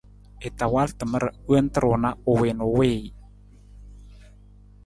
[0.47, 3.11] I ta wal tamar wonta ru na u wii na u wiiji.